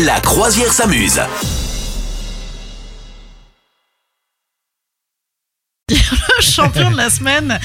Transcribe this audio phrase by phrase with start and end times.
[0.00, 1.20] La croisière s'amuse.
[5.90, 7.60] Le champion de la semaine,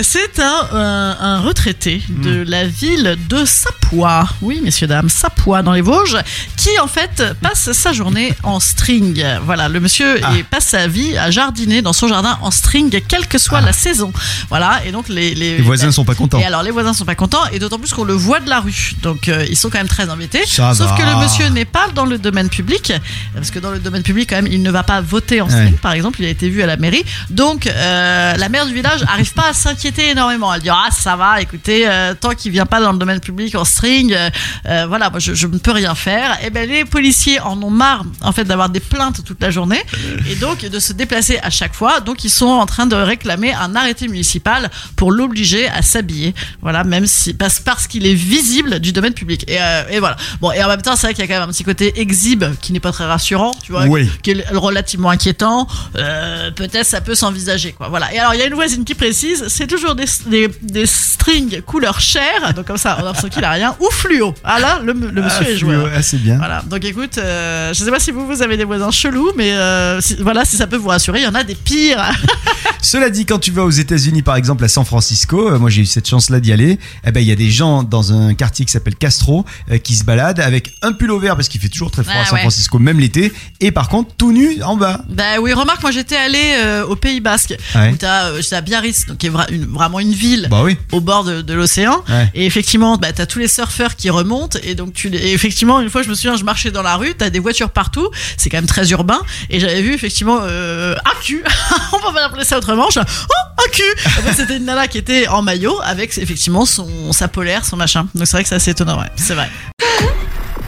[0.00, 4.28] c'est un, un, un retraité de la ville de Sapois.
[4.42, 6.16] Oui, messieurs, dames, Sapois dans les Vosges,
[6.56, 9.24] qui en fait passe sa journée en string.
[9.44, 10.32] Voilà, le monsieur Ah.
[10.50, 14.12] passe sa vie à jardiner dans son jardin en string, quelle que soit la saison.
[14.48, 15.56] Voilà, et donc les, les, Ah.
[15.58, 16.38] Les voisins sont pas contents.
[16.38, 18.60] Et alors les voisins sont pas contents, et d'autant plus qu'on le voit de la
[18.60, 18.92] rue.
[19.02, 20.44] Donc euh, ils sont quand même très embêtés.
[20.46, 20.96] Ça Sauf va.
[20.96, 22.92] que le monsieur n'est pas dans le domaine public,
[23.34, 25.72] parce que dans le domaine public, quand même, il ne va pas voter en string,
[25.72, 25.78] Ouais.
[25.82, 27.04] par exemple, il a été vu à la mairie.
[27.30, 30.52] Donc, euh, la maire du village arrive pas à s'inquiéter énormément.
[30.54, 33.54] Elle dit ah ça va, écoutez, euh, tant qu'il vient pas dans le domaine public
[33.54, 34.30] en string, euh,
[34.66, 36.38] euh, voilà, moi je, je ne peux rien faire.
[36.44, 39.82] Et ben les policiers en ont marre en fait d'avoir des plaintes toute la journée
[40.30, 42.00] et donc de se déplacer à chaque fois.
[42.00, 46.34] Donc ils sont en train de réclamer un arrêté municipal pour l'obliger à s'habiller.
[46.62, 49.44] Voilà, même si parce parce qu'il est visible du domaine public.
[49.48, 50.16] Et, euh, et voilà.
[50.40, 52.00] Bon et en même temps c'est vrai qu'il y a quand même un petit côté
[52.00, 54.08] exhibe qui n'est pas très rassurant, tu vois, Oui.
[54.22, 55.66] qui est relativement inquiétant.
[55.94, 57.88] Peut-être ça peut s'envisager, quoi.
[57.88, 58.12] Voilà.
[58.12, 61.62] Et alors, il y a une voisine qui précise, c'est toujours des, des, des strings
[61.62, 64.34] couleur chair, donc comme ça, on a l'impression qu'il a rien, ou fluo.
[64.44, 65.82] Ah là, le, le monsieur Ah, est joueur.
[65.86, 66.36] fluo, ah, c'est bien.
[66.36, 66.62] Voilà.
[66.66, 70.00] Donc écoute, euh, je sais pas si vous, vous avez des voisins chelous, mais euh,
[70.00, 72.02] si- voilà, si ça peut vous rassurer, il y en a des pires.
[72.82, 75.82] Cela dit, quand tu vas aux États-Unis, par exemple, à San Francisco, euh, moi j'ai
[75.82, 78.64] eu cette chance-là d'y aller, eh ben il y a des gens dans un quartier
[78.64, 81.90] qui s'appelle Castro euh, qui se baladent avec un pull vert parce qu'il fait toujours
[81.90, 82.40] très froid Ah, à San ouais.
[82.40, 85.02] Francisco, même l'été, et par contre tout nu en bas.
[85.10, 87.90] Bah oui, remarque, moi j'étais allé euh, au Pays Basque, Ouais.
[87.92, 90.62] où t'as, euh, j'étais à Biarritz, donc qui est vra- une- vraiment une ville Bah
[90.62, 90.76] oui.
[90.92, 92.02] au bord de, de l'océan.
[92.08, 92.30] Ouais.
[92.34, 94.58] Et effectivement, bah, t'as tous les surfeurs qui remontent.
[94.62, 96.96] Et donc, tu, les- et effectivement, une fois, je me souviens, je marchais dans la
[96.96, 98.08] rue, t'as des voitures partout.
[98.36, 99.20] C'est quand même très urbain.
[99.50, 101.42] Et j'avais vu, effectivement, euh, un cul.
[101.92, 102.88] On peut pas appeler ça autrement.
[102.90, 103.82] Je, oh, un cul.
[104.06, 107.76] En fait, c'était une nana qui était en maillot avec, effectivement, son, sa polaire, son
[107.76, 108.08] machin.
[108.14, 109.06] Donc, c'est vrai que c'est assez étonnant, ouais.
[109.16, 109.48] C'est vrai.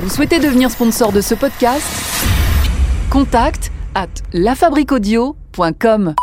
[0.00, 1.82] Vous souhaitez devenir sponsor de ce podcast?
[3.10, 6.14] Contact à lafabriquaudio.com.